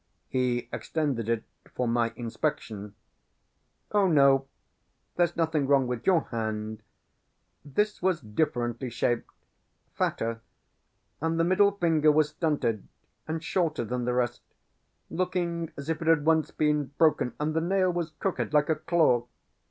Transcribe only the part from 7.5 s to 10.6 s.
This was differently shaped; fatter;